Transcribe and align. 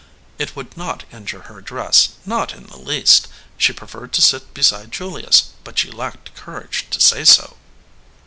It 0.39 0.55
would 0.55 0.75
not 0.75 1.03
injure 1.13 1.41
her 1.43 1.61
dress, 1.61 2.09
not 2.25 2.55
in 2.55 2.65
the 2.65 2.79
least; 2.79 3.27
she 3.55 3.71
preferred 3.71 4.13
to 4.13 4.21
sit 4.23 4.51
beside 4.51 4.91
Julius, 4.91 5.49
but 5.63 5.77
she 5.77 5.91
lacked 5.91 6.33
courage 6.33 6.87
to 6.89 6.99
say 6.99 7.23
so. 7.23 7.55